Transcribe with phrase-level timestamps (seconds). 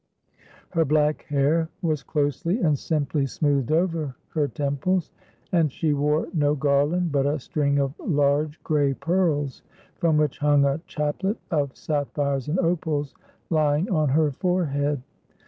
[0.71, 5.11] Her black hair was closely and simply smoothed over her temples,
[5.51, 9.61] and she wore no garland, but a string of large gray pearls,
[9.99, 13.13] from which hung a chaplet of sap phires and opa, ls,
[13.51, 15.03] lying on her forehead.